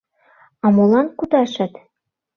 [0.65, 1.73] —А молан кудашыт?